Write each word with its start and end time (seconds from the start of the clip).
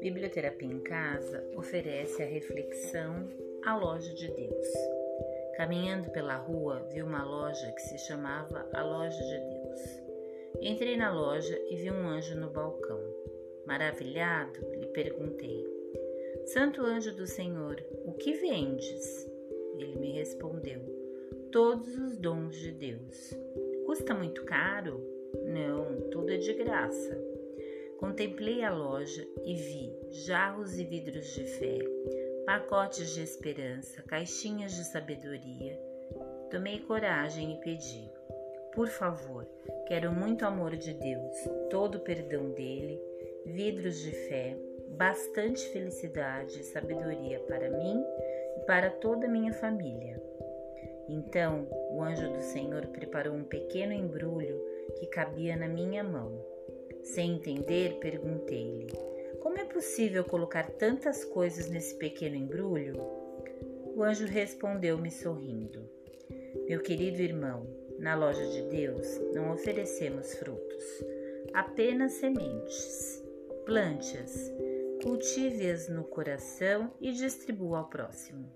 Biblioterapia 0.00 0.68
em 0.68 0.80
Casa 0.80 1.44
oferece 1.56 2.22
a 2.22 2.26
reflexão 2.26 3.28
A 3.64 3.76
Loja 3.76 4.12
de 4.14 4.26
Deus. 4.32 4.66
Caminhando 5.56 6.10
pela 6.10 6.36
rua, 6.36 6.88
vi 6.92 7.00
uma 7.02 7.24
loja 7.24 7.70
que 7.72 7.82
se 7.82 7.98
chamava 7.98 8.68
A 8.72 8.82
Loja 8.82 9.22
de 9.22 9.38
Deus. 9.38 9.80
Entrei 10.60 10.96
na 10.96 11.12
loja 11.12 11.56
e 11.70 11.76
vi 11.76 11.90
um 11.90 12.08
anjo 12.08 12.34
no 12.34 12.50
balcão. 12.50 13.00
Maravilhado, 13.66 14.58
lhe 14.74 14.88
perguntei: 14.88 15.64
Santo 16.46 16.82
anjo 16.82 17.14
do 17.14 17.26
Senhor, 17.26 17.80
o 18.04 18.14
que 18.14 18.32
vendes? 18.32 19.30
Ele 19.78 19.96
me 19.96 20.12
respondeu: 20.12 20.99
Todos 21.52 21.98
os 21.98 22.16
dons 22.16 22.54
de 22.54 22.70
Deus. 22.70 23.36
Custa 23.84 24.14
muito 24.14 24.44
caro? 24.44 25.04
Não, 25.46 26.08
tudo 26.10 26.30
é 26.30 26.36
de 26.36 26.52
graça. 26.54 27.18
Contemplei 27.98 28.62
a 28.62 28.72
loja 28.72 29.26
e 29.44 29.54
vi 29.54 29.92
jarros 30.10 30.78
e 30.78 30.84
vidros 30.84 31.26
de 31.34 31.44
fé, 31.44 31.78
pacotes 32.46 33.10
de 33.10 33.22
esperança, 33.22 34.00
caixinhas 34.02 34.72
de 34.72 34.84
sabedoria. 34.84 35.76
Tomei 36.52 36.78
coragem 36.80 37.54
e 37.54 37.60
pedi: 37.60 38.08
Por 38.72 38.86
favor, 38.86 39.44
quero 39.88 40.12
muito 40.12 40.46
amor 40.46 40.76
de 40.76 40.94
Deus, 40.94 41.36
todo 41.68 41.96
o 41.96 42.00
perdão 42.00 42.50
dele, 42.50 43.02
vidros 43.44 43.98
de 43.98 44.12
fé, 44.12 44.56
bastante 44.90 45.66
felicidade 45.70 46.60
e 46.60 46.64
sabedoria 46.64 47.40
para 47.40 47.70
mim 47.70 48.00
e 48.56 48.60
para 48.66 48.88
toda 48.88 49.26
a 49.26 49.30
minha 49.30 49.52
família. 49.52 50.29
Então 51.10 51.66
o 51.90 52.00
anjo 52.00 52.32
do 52.32 52.40
Senhor 52.40 52.86
preparou 52.86 53.34
um 53.34 53.42
pequeno 53.42 53.92
embrulho 53.92 54.64
que 54.96 55.06
cabia 55.08 55.56
na 55.56 55.66
minha 55.66 56.04
mão. 56.04 56.40
Sem 57.02 57.34
entender, 57.34 57.98
perguntei-lhe: 57.98 58.86
Como 59.40 59.58
é 59.58 59.64
possível 59.64 60.22
colocar 60.22 60.70
tantas 60.70 61.24
coisas 61.24 61.68
nesse 61.68 61.96
pequeno 61.96 62.36
embrulho? 62.36 62.94
O 63.96 64.04
anjo 64.04 64.24
respondeu-me 64.24 65.10
sorrindo: 65.10 65.82
Meu 66.68 66.80
querido 66.80 67.20
irmão, 67.20 67.66
na 67.98 68.14
loja 68.14 68.46
de 68.46 68.62
Deus 68.68 69.18
não 69.34 69.52
oferecemos 69.52 70.34
frutos, 70.34 70.84
apenas 71.52 72.12
sementes. 72.12 73.20
Plante-as, 73.66 74.52
cultive-as 75.02 75.88
no 75.88 76.04
coração 76.04 76.92
e 77.00 77.12
distribua 77.12 77.78
ao 77.78 77.90
próximo. 77.90 78.48